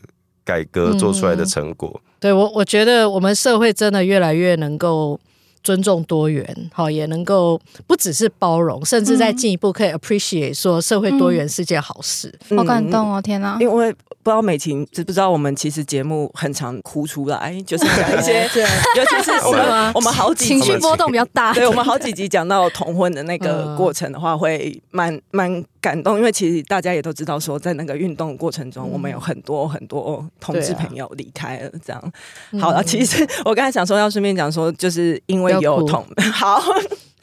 [0.44, 1.90] 改革做出来的成果。
[1.94, 5.18] 嗯、对我，我觉得我们社会真的越来越能够。
[5.62, 12.32] 尊重多元，好，也能够不只是包容，甚至再进一步可以 appreciate 说社会多元是件好事。
[12.48, 13.56] 嗯、好感动哦，天哪！
[13.60, 18.62] 因为不知道美琴知不知道，我们其实节目很常哭出来，就是讲一些， 对。
[18.62, 25.64] 尤其是 我们我们好几情绪波动比较大，对，我们好几集讲到同婚的那个过程的话，会蛮蛮。
[25.82, 31.70] 感动，因为其实大家也都知道，说在那个运动过程中，我们有很多很多同志朋友离开了。
[31.82, 32.12] 这样，
[32.60, 36.62] 好了，其实我刚才想说，要顺便讲说，就是因为有同， 好，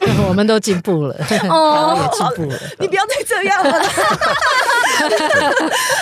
[0.28, 1.14] 我们都进步了，
[1.48, 3.70] 哦，也进步了，你不要再这样了。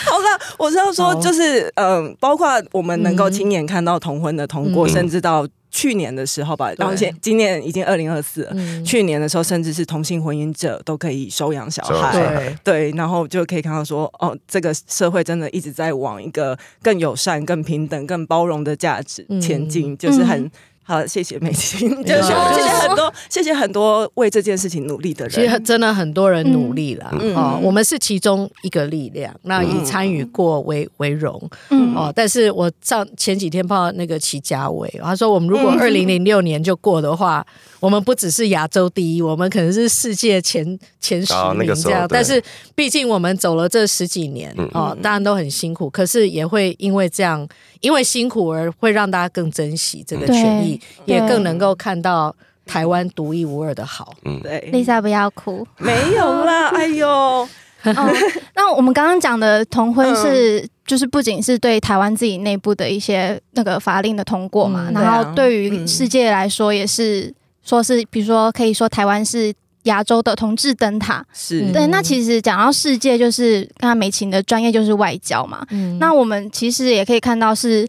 [0.05, 5.47] 好了，我是要说，就是嗯，包括我们能够亲眼看到同婚的通过，甚至到。
[5.69, 8.51] 去年的时候吧，然后现今年已经二零二四了。
[8.55, 20.51] 嗯、去年的时候，甚至是同性婚姻者都可以收养小孩，对，对，然后就可以看到说，哦，这个社会真的一直在往一个更友善、更平等、更包容的价值前进，嗯、就是很
[20.87, 25.35] 好，谢谢美琴， 谢谢很多，谢谢很多为这件事情努力的人。
[25.35, 32.13] 其实真的很多人努力了哦，我们是其中一个力量，那以参与过为为荣嗯哦。
[32.15, 37.45] 但是我上前几天碰到那个齐家伟，他说我们如果二零零六年就过的话，
[37.81, 42.07] 我们不只是亚洲第一，我们可能是世界前前十名这样。
[42.09, 42.41] 但是
[42.77, 47.45] 毕竟我们走了这十几年哦，当然都很辛苦，可是也会因为这样，
[47.81, 50.76] 因为辛苦而会让大家更珍惜这个权益。
[51.05, 52.35] 也更能够看到
[52.65, 54.15] 台湾独一无二的好。
[54.25, 57.09] 嗯，对，Lisa 不要哭，没有啦， 哎呦。
[57.09, 58.13] 哦，
[58.57, 71.25] 那我们刚刚讲的同婚是，嗯、就是不仅是对台湾自己内部的一些那个法令的通过嘛，嗯、然后对于世界来说也是说是，比如说可以说台湾是亚洲的同志灯塔。
[71.33, 71.87] 是对。
[71.87, 75.65] 那其实讲到世界，就是刚刚美琴的专业就是外交嘛。
[75.71, 77.87] 嗯，那我们其实也可以看到是。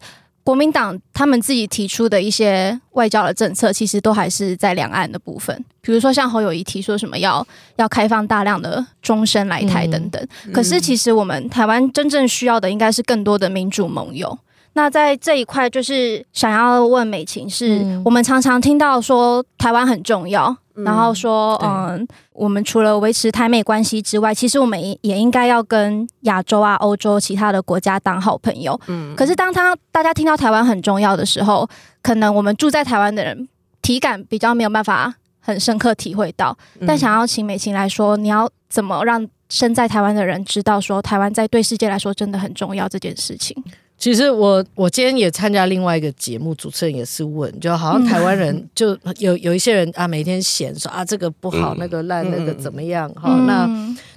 [0.48, 5.54] 国民党他们自己提出的一些外交的政策，其实都还是在两岸的部分。
[5.82, 10.26] 比如说像侯友谊提出什么要要开放大量的终身来台等等。
[10.46, 14.40] 嗯、可是其实我们台湾真正需要的，应该是更多的民主盟友。
[14.72, 20.56] 那在这一块，就是想要问美琴是，是、嗯、我们常常听到说台湾很重要。
[20.84, 28.80] 然后说，嗯，嗯，我们除了维持台美关系之外，其实我们也也应该要跟亚洲啊、欧洲其他的国家当好朋友。
[28.88, 31.68] 嗯，可是当他大家听到台湾很重要的时候，
[32.02, 33.48] 可能我们住在台湾的人
[33.82, 36.58] 体感比较没有办法很深刻体会到。
[36.86, 43.56] 但想要请美琴来说，你要怎么让身在台湾的人知道说台湾在对世界来说真的很重要这件事情？
[43.98, 53.34] 其实我我今天也参加另外一个节目，主持人也是问，就好像台湾人就有有一些人啊，每天嫌说啊这个不好，那个烂，那个怎么样哈？
[53.48, 53.68] 那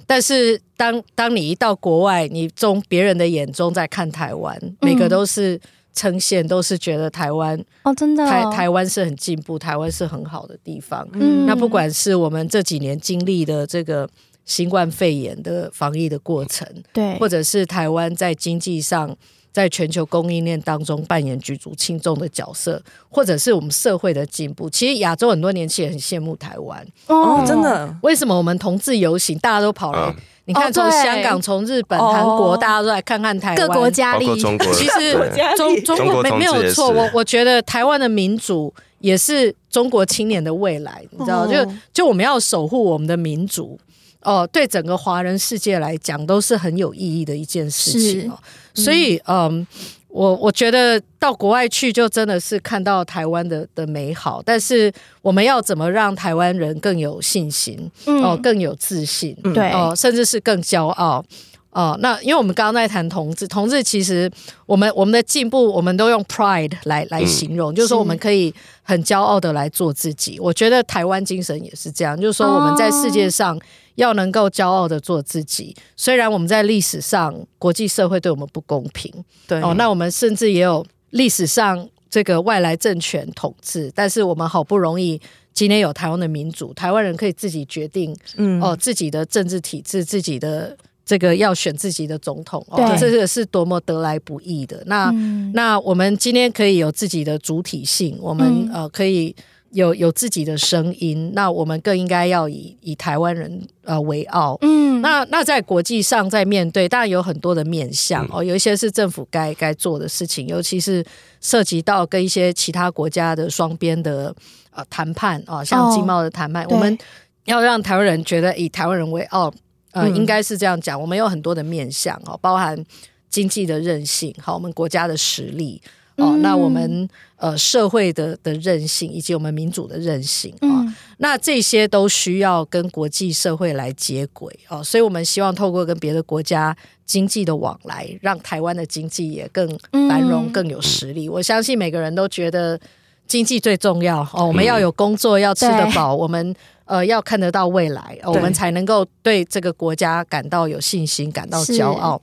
[0.05, 5.59] 但是当当你一到国外，你从别人的眼中在看台湾，每个都是
[5.93, 11.07] 称羡，都是觉得台湾哦真的台台湾是很进步，台湾是很好的地方。
[11.13, 14.07] 嗯，那不管是我们这几年经历的这个
[14.45, 19.17] 新冠肺炎的防疫的过程，对，或者是台湾在经济上。
[19.51, 24.69] 在全球供应链当中扮演举足轻重的角色，或者是我们社会的进步。
[24.69, 27.93] 其实亚洲很多年轻人很羡慕台湾哦，真的。
[28.01, 29.99] 为什么我们同志游行大家都跑来？
[29.99, 33.67] 哦、你看，从香港、从日本、韩、哦、国，大家都来看看台湾。
[33.67, 34.25] 各国佳丽，
[34.73, 35.13] 其实
[35.57, 36.89] 中中国没没有错。
[36.89, 41.43] 我我觉得台湾的民主也是中国青年的未来，你知道？
[41.43, 43.77] 哦、就就我们要守护我们的民主。
[44.23, 48.37] 哦，对整个华人世界来讲都是很有意义的一件事情哦。
[48.75, 49.65] 是所以，嗯，
[50.09, 61.23] 我我觉得到国外去就真的是看到台湾的的美好，但是我们要怎么让台湾人更有信心，嗯、哦，更有自信，对，哦，甚至是更骄傲。
[61.71, 64.29] 哦，那因为我们刚刚在谈同志，同志其实
[64.65, 68.53] 我们我们的进步，我们都用 pride 来来形容，嗯、就是说我们可以
[68.83, 70.37] 很骄傲的来做自己。
[70.37, 73.57] 我觉得台湾精神也是这样，就是说我们在世界上
[73.95, 75.75] 要能够骄傲的做自己。
[75.77, 79.11] 哦、虽然我们在历史上国际社会对我们不公平，
[79.47, 85.19] 对哦，那我们甚至也有历史上这个外来政权统治，但是我们好不容易
[85.53, 90.77] 今天有台湾的民主，台湾人可以自己决定，嗯哦，自己的政治体制，自己的。
[91.03, 94.81] 这个要选自己的总统，对哦，这个是多么得来不易的。
[94.85, 99.35] 那、嗯、那我们今天可以有自己的主体性，我们、嗯、呃可以
[99.71, 101.31] 有有自己的声音。
[101.33, 104.57] 那我们更应该要以以台湾人呃为傲。
[104.61, 111.03] 嗯，那那在国际上在面对，当然有很多的面向哦，有一些是政府该该做的事情，尤其是
[111.39, 114.35] 涉及到跟一些其他国家的双边的
[114.71, 116.97] 呃谈判啊、哦，像经贸的谈判，哦、我们
[117.45, 119.53] 要让台湾人觉得以台湾人为傲。
[119.93, 122.81] 呃，应该是这样讲，我们有很多的面向哦，包含
[123.29, 125.81] 经济的韧性，好，我们国家的实力
[126.17, 130.85] 哦，那我们呃社会的的韧性，以及我们民主的韧性啊，
[131.17, 139.67] 那这些都需要跟国际社会来接轨哦，所以我们希望透过跟别的国家经济的往来，让台湾的经济也更
[140.09, 141.27] 繁荣、更有实力。
[141.27, 142.79] 我相信每个人都觉得
[143.27, 146.55] 经济最重要哦，我们要有工作，要吃得饱，我们。
[146.85, 148.33] 呃，要看得到未来，对。
[148.33, 152.19] 我们才能够对这个国家感到有信心，感到骄傲。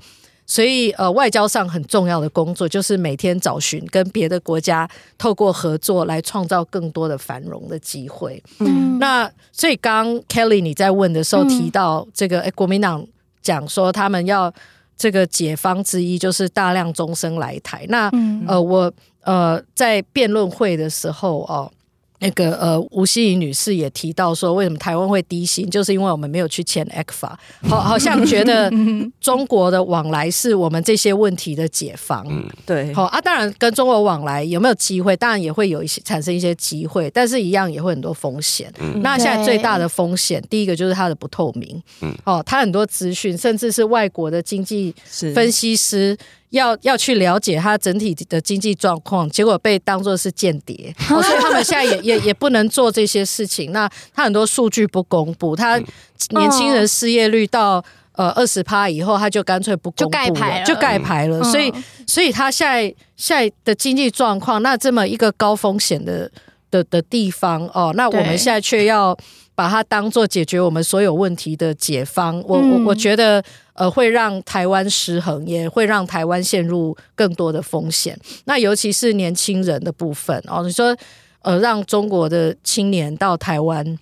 [0.49, 8.43] 是所以，呃，外交上很重要的工作就是每天找寻跟别的国家透过合作来创造更多的繁荣的机会。
[8.59, 13.07] 嗯，那所以刚 Kelly 你在问的时候提到这个，哎、嗯，国民党
[13.41, 14.53] 讲说他们要
[14.97, 17.87] 这个解方之一就是大量终生来台。
[17.89, 21.71] 那、嗯、呃，我呃在辩论会的时候哦。
[22.21, 27.33] 那个呃，吴希怡女士也提到说，为什么台湾会低薪，就是因为我们没有去签 ECFA，
[27.69, 28.71] 好，好像觉得
[29.21, 32.27] 中国的往来是我们这些问题的解方。
[32.67, 38.73] 对，好啊，当然跟中国往来有没有机会，当然也会有一些产生一些机会，但是一样也会很多风险。
[38.81, 41.81] 嗯、那现在最大的风险，第一个就是它的不透明。
[42.01, 44.95] 嗯，哦，它很多资讯，甚至是外国的经济
[45.35, 46.17] 分析师。
[46.51, 53.73] 要要去了解他整体的经济状况，结果被当作是间谍，哦，所以他们现在也也也不能做这些事情。
[53.73, 55.77] 那他很多数据不公布，他
[56.31, 61.43] 年轻人失业率到呃二十趴以后，他就干脆不公布了，就盖牌了，就盖牌了。
[61.45, 61.73] 所以
[62.07, 62.83] 所以他现在
[63.17, 66.31] 现在的经济状况，那这么一个高风险的
[66.71, 69.17] 的的地方哦，那我们现在却要。
[69.59, 73.42] 把它当做解决我们所有问题的解方，我我我觉得
[73.73, 78.16] 呃会让台湾失衡，也会让台湾陷入更多的风险。
[78.44, 80.97] 那尤其是年轻人的部分哦，你说
[81.42, 83.99] 呃让中国的青年到台湾，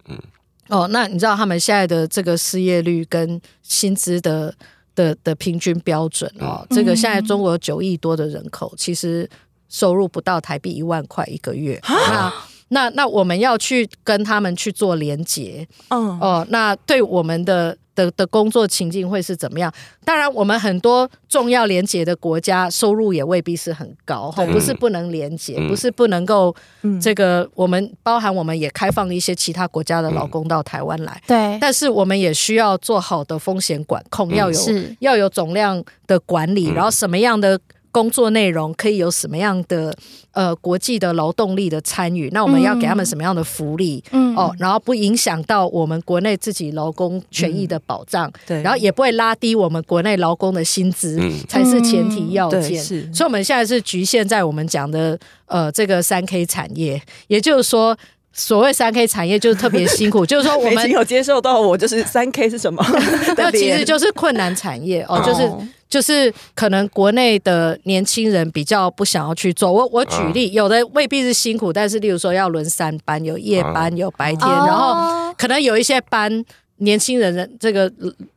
[0.68, 4.54] 哦，那你知道他们现在的这个失业率跟薪资的
[4.94, 9.26] 的的平均标准哦，这个现在中国九亿多的人口，其实
[9.70, 12.30] 收入不到台币一万块一个月，那。
[12.68, 16.18] 那那我们要去跟他们去做连结，嗯。
[16.18, 19.72] 哦、呃，那对我们的的的工作情境会是怎么样？
[20.04, 26.54] 当然，我们很多重要连结的国家收入也未必是很高，哈，不是不能连结，嗯、不是不能够
[27.00, 34.60] 这个，我们包含我们也开放一些其他国家的劳工到台湾来，对、嗯，但是我们也需要做好的风险管控，要有
[34.98, 37.60] 要有总量的管理，然后什么样的。
[37.96, 39.96] 工作内容可以有什么样的
[40.32, 42.28] 呃国际的劳动力的参与？
[42.30, 44.04] 那我们要给他们什么样的福利？
[44.10, 52.76] 嗯哦，然后不影响到我们国内自己劳工权益的保障，嗯、对，然后也不会拉低我们国内劳工的薪资，嗯、才是前提要件。
[52.76, 57.96] 是，所以我们现在是局限在我们讲的呃这个三 K 产业，也就是说，
[58.34, 62.84] 所谓三 K 产业就是特别辛苦， 就是说我们有接受到我就是三 K 是什么？
[63.38, 65.50] 那其实就是困难产业哦，就是。
[65.88, 69.72] 就是可能国内的年轻人比较不想要去做。
[69.72, 76.44] 我我举例，有的未必是辛苦，但是例如说要轮三班，有夜班，有白天，然后可能有一些班
[76.78, 77.90] 年轻人的这个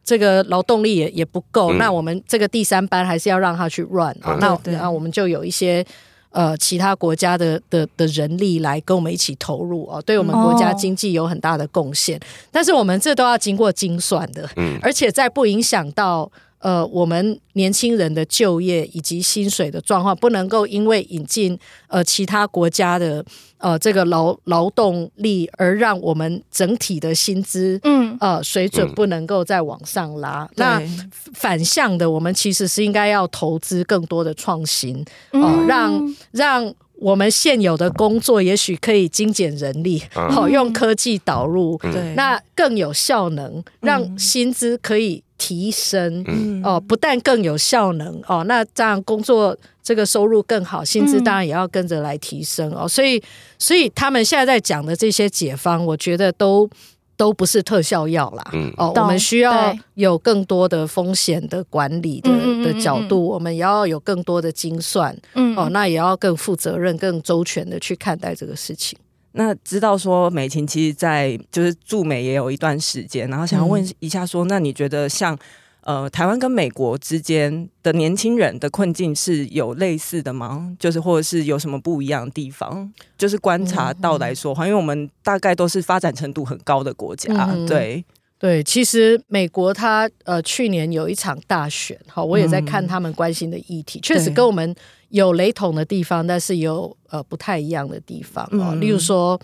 [0.03, 4.37] 这个劳动力也也不够，那我们这个第三班还是要让他去 run 啊。
[4.39, 5.83] 那那我们就有一些
[6.29, 12.19] 呃其他国家的的的人力来跟我们一起投入哦，对我们国家经济有很大的贡献。
[12.51, 14.47] 但是我们这都要经过精算的，
[14.83, 16.31] 而且在不影响到。
[16.59, 23.23] 呃，我们年轻人的就业以及薪水的状况，不能够因为引进呃其他国家的
[23.57, 28.17] 呃这个劳劳动力，而让我们整体的薪资嗯。
[28.19, 30.43] 呃水准不能够再往上拉。
[30.43, 30.81] 嗯、那
[31.33, 34.99] 反向的，我们其实是应该要投资更多的创新
[35.31, 45.23] 啊、呃，让让我们现有的工作也许可以精简人力，好、嗯、用科技导入，对、嗯，那更有效能，让薪资可以。
[45.39, 46.23] 提升
[46.63, 52.87] 哦，不但更有效能哦，那这样工作这个收入更好，薪资当然也要跟着来提升哦。
[52.87, 53.19] 所以，
[53.57, 56.69] 所以他们现在在讲的这些解方，我觉得都
[57.17, 58.51] 都不是特效药啦。
[58.77, 62.29] 哦，我们需要有更多的风险的管理的
[62.63, 65.17] 的角度，我们也要有更多的精算。
[65.55, 68.99] 哦，那也要更负责任、更周全的去看待这个事情。
[69.33, 75.37] 那知道说美琴其实，在就是驻美也有一段时间，然后想要问一下说，那你觉得像
[75.81, 80.75] 呃台湾跟美国之间的年轻人的困境是有类似的吗？
[80.79, 82.91] 就是或者是有什么不一样的地方？
[83.17, 88.03] 就是观察到来说话，因为我们大概都是发展程度很高的国家，嗯、对
[88.39, 88.63] 对。
[88.63, 94.75] 其实美国它呃去年有一场大选，好，我也在看他们关心的议题，确、嗯、实跟我们。
[95.11, 98.79] 有雷同的地方，但是有呃不太一样的地方啊、嗯。
[98.79, 99.41] 例如说，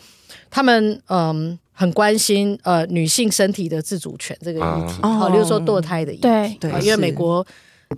[0.51, 7.43] 他们嗯很关心呃女性身体的自主权这个议题，好、哦，例如说堕胎的议题，对，因为美国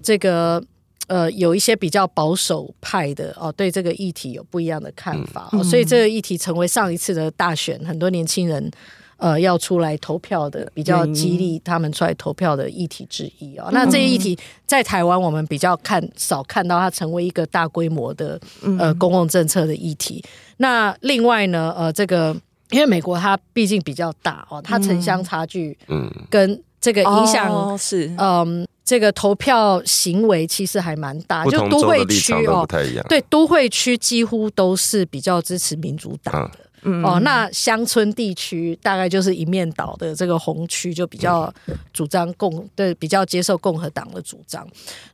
[0.02, 0.64] 这个
[1.08, 8.72] 呃有一些比较保守派的哦，对这个议题有不一样的看法，嗯、所以这个议题成为上一次的大选很多年轻人。
[9.18, 13.70] 呃，要出来投票的比较激励他们出来投票的议题之一啊、哦。
[13.72, 18.40] 那这一议题在台湾，我们比较看少看到它成为一个大规模的
[18.80, 20.24] 呃公共政策的议题。
[20.58, 22.36] 那另外呢，呃，这个
[22.70, 32.66] 因为美国它毕竟比较大哦，它城乡差距嗯跟这个影响是嗯这个投票行为其实还蛮大，就都会区哦，
[33.10, 36.60] 对，都会区几乎都是比较支持民主党的。
[37.04, 41.54] 哦，那乡村地区大概就是一面倒的这个红区，就比较
[41.92, 44.66] 主张共对，比较接受共和党的主张。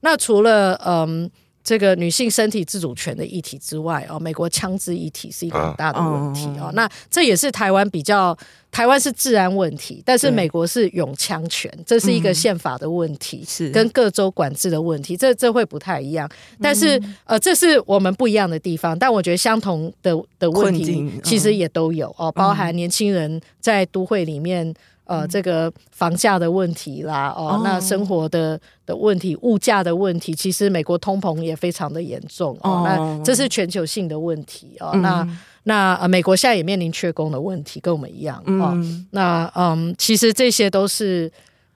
[0.01, 1.29] 那除了嗯
[1.63, 6.69] 这个女性身体自主权的议题之外哦，美国枪支议题是一个很大的问题哦。
[6.73, 8.37] 那这也是台湾比较，
[8.69, 16.29] 台湾是治安问题，但是美国是拥枪权，这是一个宪法的问题，是跟各州管制的问题，这这会不太一样。
[16.61, 24.73] 但是呃，这是我们不一样的地方，但我觉得相同的的问题其实也都有哦，包含年轻人在都会里面。
[25.05, 34.93] 呃，这个房价的问题啦，哦，那生活的的问题，物价的问题，其实美国通膨也非常的严重哦，那这是全球性的问题哦。
[34.97, 35.27] 那
[35.63, 38.77] 那呃，美国现在也面临缺工的问题，跟我们一样哦。
[39.11, 41.31] 那嗯，其实这些都是。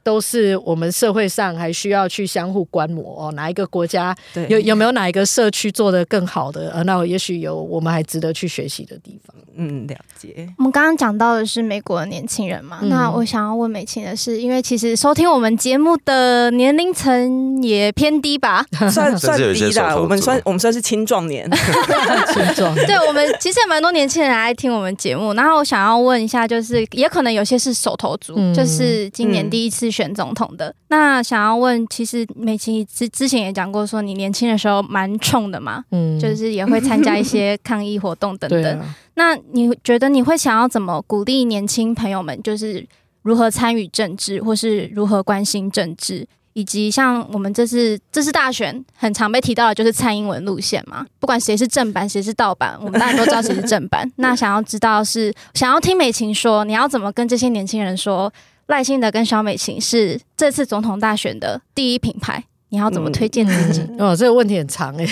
[0.08, 4.16] 都是我们社会上还需要去相互观摩哦，哪一个国家
[4.47, 6.72] 有有没有哪一个社区做得更好的？
[6.72, 9.36] 呃，那也许有我们还值得去学习的地方。
[9.58, 10.47] 嗯，了解。
[10.60, 18.64] 我们刚刚讲到的是美国的年轻人嘛，嗯、那我想要问美琴的是，因为其实收听我们节目的年龄层也偏低吧？
[18.89, 21.49] 算 算低的，我们算我们算是青壮年。
[22.32, 22.88] 青壮年。
[22.88, 25.34] 对，我们其实也蛮多年轻人来听我们节目。
[25.34, 29.97] 然后我想要问一下，就是也可能有些是手头族，嗯、就是今年第一次。
[29.98, 38.80] 选总统的，那想要问，其实美琴之之前也讲过，说你年轻的时候蛮冲的嘛，嗯，就是也会参加一些 抗议活动等等。
[38.80, 42.86] 啊、那你觉得你会想要怎么鼓励年轻朋友们，就是
[43.24, 51.04] 如何参与政治，或是如何关心政治，以及像我们这次这次大选很常被提到的就是蔡英文路线嘛？
[51.20, 54.08] 不管谁是正版，谁是盗版，我们大家都知道谁是正版。
[54.18, 58.32] 那想要知道是想要听美琴说，你要怎么跟这些年轻人说？
[58.68, 63.82] 赖幸德跟萧美琴是这次总统大选的第一品牌，你要怎么推荐自己？
[63.97, 65.05] 嗯、哦，这个问题很长哎，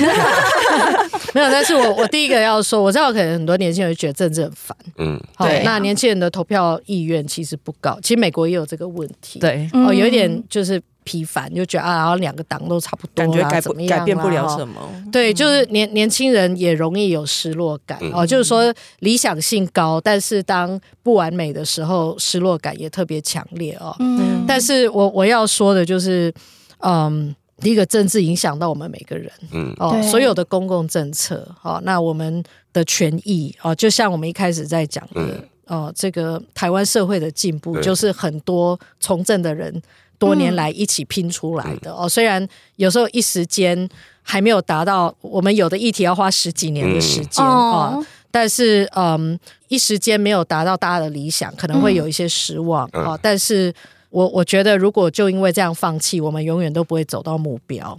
[1.36, 10.82] 没有，但是我我第一个要说，我知道可能很多年轻人觉得政治很烦，嗯，对，那年轻人的投票意愿其实不高，其实美国也有这个问题，对，哦，有一点就是。
[11.06, 14.82] 疲烦就觉得啊，然后两个党都差不多，感觉改不改变不了什么。
[15.12, 18.26] 对，就是年年轻人也容易有失落感哦。
[18.26, 23.96] 就是说理想性高，但是当不完美的时候，失落感也特别强烈哦。
[24.00, 26.34] 嗯，但是我我要说的就是，
[26.80, 29.74] 嗯，第一个政治影响到我们每个人，嗯。
[29.78, 32.44] 哦，所有的公共政策哦，那我们
[32.74, 39.82] 的权益哦，就像我们一开始在讲的哦，这个台湾社会的进步，就是很多从政的人。
[40.18, 42.48] 多年来一起拼出来的哦，虽然
[42.78, 43.88] 有时候一时间
[44.22, 48.00] 还没有达到，我们有的议题要花十几年的时间啊，
[48.32, 49.38] 但是嗯，
[49.68, 53.20] 一时间没有达到大家的理想，可能会有一些失望啊。
[53.22, 53.72] 但是
[54.16, 57.98] 我我觉得，如果就因为这样放弃，我们永远都不会走到目标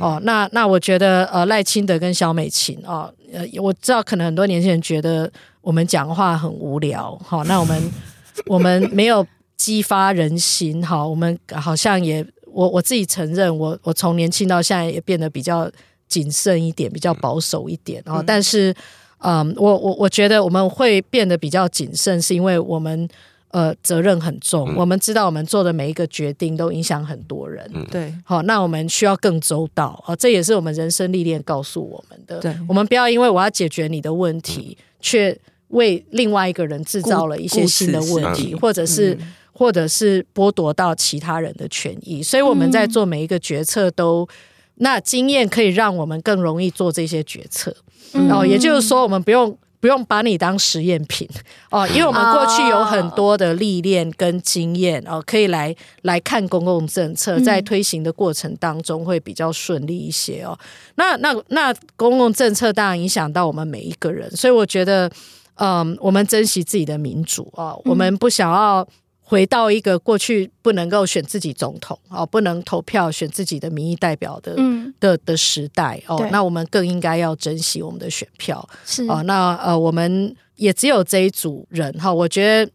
[0.00, 0.18] 哦。
[0.24, 7.90] 那那我觉得呃，赖清德跟小美琴哦，呃，我知道可能很多年轻人觉得我们讲话很无聊，好，那我们
[8.46, 9.26] 我们没有。
[9.58, 15.68] 激发人心，哈，我们好像也，我我自己承认，我我从年轻到现在也变得比较
[16.06, 18.72] 谨慎一点，比较保守一点，哦，但是，
[19.18, 23.08] 嗯，我我我觉得我们会变得比较谨慎，是因为我们
[23.50, 35.38] 呃责任很重，我们知道我们做的每一个决定都影响很多人，对，好，那我们需要更周到啊，这也是我们人生历练告诉我们的，对，我们不要因为我要解决你的问题，却
[35.68, 39.16] 为另外一个人制造了一些新的问题，或者是。
[39.50, 44.28] 或者是剥夺到其他人的权益，所以我们在做每一个决策都，嗯、
[44.76, 47.74] 那经验可以让我们更容易做这些决策。
[48.12, 51.28] 嗯、哦，也就是说，我们不用不用把你当实验品
[51.70, 60.58] 哦， 因为我们过去有很多的历练跟经验哦，可以来来看公共政策，在推行的过程当中会比较顺利一些哦。
[60.96, 65.10] 那那那公共政策当然影响到我们每一个人，所以我觉得，
[65.56, 68.86] 嗯，我们珍惜自己的民主啊、哦，我们不想要。
[69.28, 79.22] 回到一个过去不能够选自己总统哦，不能投票选自己的民意代表的、嗯、的的时代哦，那我们更应该要珍惜我们的选票是哦。
[79.24, 82.72] 那呃，我们也只有这一组人哈，我觉得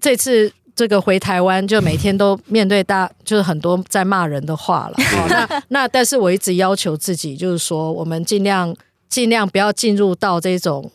[0.00, 4.94] 这次这个回台湾就每天都面对大 就是很多在骂人的话了。
[4.96, 8.72] 哦、那 那但是我一直要求自己，就是说我们尽量
[9.08, 10.88] 尽量不要进入到这种。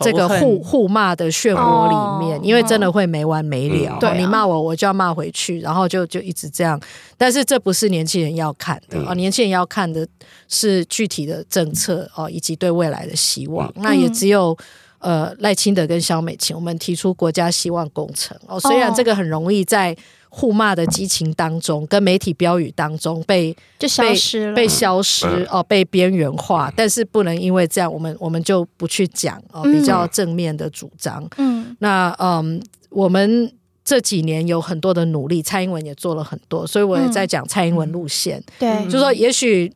[0.00, 3.96] 这个互互骂的漩涡里面，因为真的会没完没了。
[4.00, 6.80] 对，你骂我，我就要骂回去，然后就就一直这样。
[7.18, 10.06] 但是这不是年轻人要看的啊，年轻人要看的
[10.48, 13.72] 是具体的政策哦，以及对未来的希望。
[13.76, 14.56] 那也只有
[15.02, 19.94] 呃赖清德跟萧美琴，我们提出国家希望工程哦，虽然这个很容易在。
[20.34, 26.72] 互骂的激情当中，跟媒体标语当中被就消失了，被消失哦，被边缘化。
[26.74, 31.22] 但是不能因为这样，我们我们就不去讲哦比较正面的主张。
[31.36, 33.52] 嗯，那嗯，我们
[33.84, 38.42] 这几年有很多的努力，蔡英文也做了很多，所以我也在讲蔡英文路线。
[38.58, 39.70] 对，就是说也许。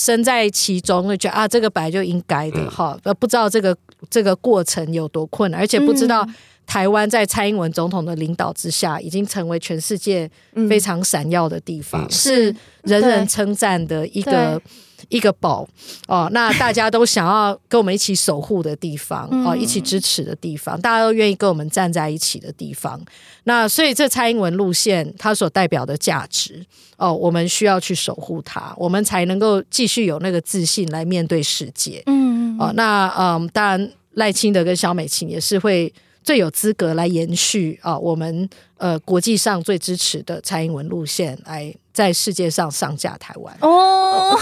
[0.00, 3.76] 身在其中，会觉得啊，这个本来就应该的哈，呃、嗯，不知道这个
[4.08, 6.26] 这个过程有多困难，而且不知道
[6.70, 10.30] 台湾在蔡英文总统的领导之下，已经成为全世界
[10.68, 12.54] 非常闪耀的地方，嗯、是
[12.84, 14.62] 人人称赞的一个。
[15.08, 15.66] 一个宝
[16.06, 23.00] 哦，那大家都想要跟我们一起守护的地方哦，一起支持的地方，大家都愿意跟我们站在一起的地方。
[23.44, 26.62] 那所以这蔡英文路线它所代表的价值
[26.98, 32.02] 哦，我们需要去守护它，我们才能够继续有那个自信来面对世界。
[32.04, 35.90] 嗯哦，那嗯，当然赖清德跟萧美琴也是会
[36.22, 38.48] 最有资格来延续啊，我们
[38.80, 41.72] 呃国际上最支持的蔡英文路线来。
[41.92, 44.38] 在世界上上架台湾哦，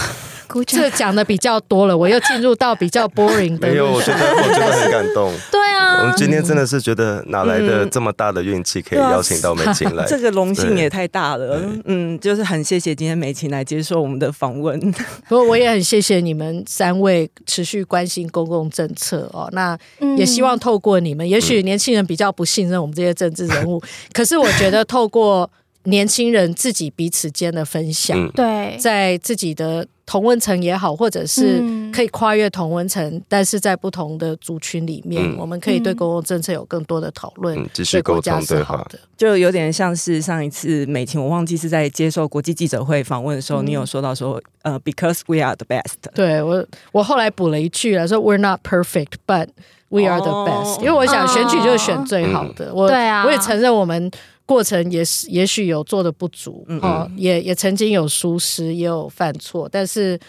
[0.67, 3.67] 这讲的比较多了，我又进入到比较 boring 的。
[3.67, 5.33] 没有，我觉得我觉得很感动。
[5.51, 11.59] 对啊，我们今天真的是觉得哪来的这么大的运气，可以邀请到美琴来，这个荣幸也太大了。
[11.85, 14.79] 嗯，就是很谢谢今天美琴来接受我们的访问。
[15.27, 19.49] 不过我也很谢谢你们三位持续关心公共政策哦。
[19.53, 19.77] 那
[20.15, 23.81] 也希望透过你们，也许年轻人比较不信任我们这些政治人物，
[24.13, 25.49] 可是我觉得透过。
[25.83, 31.61] 年轻人自己彼此间的分享，对，在自己的同温层也好，或者是
[31.93, 38.97] 可以跨越同温层，但是在不同的族群里面，我们可以对公共政策有更多的讨论，继续沟通是好的。
[39.15, 46.11] 就有点像是上一次美琴，我忘记是在接受国际记者会访问的时候，你有说到说，呃，because we are the best。
[46.15, 49.49] 对我，我后来补了一句来说，we're not perfect, but
[49.89, 50.79] we are the best。
[50.79, 54.09] 因为我想选举就是选最好的，我对啊，我也承认我们。
[54.49, 60.19] 过程也是，也许有做的不足，嗯，嗯，也也曾经有疏失，也有犯错，但是。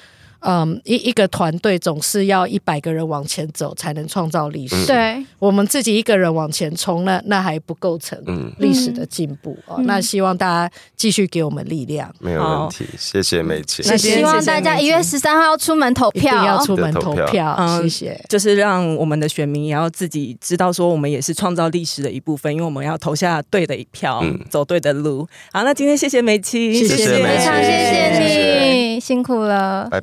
[0.41, 4.87] 嗯，一一个团队总是要一百个人往前走，才能创造历史。
[4.87, 8.19] 对，我们自己一个人往前冲，那那还不构成
[8.59, 9.81] 历史的进步哦。
[9.85, 12.85] 那希望大家继续给我们力量，没有问题。
[12.99, 13.85] 谢谢美琴。
[13.89, 17.81] 那希望大家一月十三号要出门投票，要出门投票。
[17.83, 18.25] 谢谢。
[18.29, 25.29] 就是让我们的选民也要自己知道，说我们也是创造历史的一部分，因为我们要投下对的一票，走对的路。
[25.53, 29.99] 好，那今天谢谢美琴，谢谢非常谢谢你，辛苦了，拜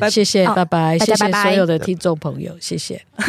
[0.00, 0.10] 拜。
[0.10, 3.00] 谢谢，拜拜，谢谢所有的听众朋友，谢谢。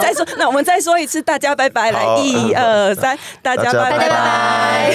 [0.00, 4.92] 再说，那我们再说一次，大家拜拜，来，一二三，大家拜拜。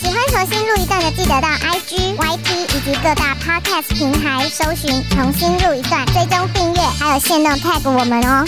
[0.00, 8.44] 喜欢重新录一段的，记得到 IG、YT 以及各大 Podcast 平台搜寻“重新录一段”，追踪订阅，还有限定 tag 我们哦。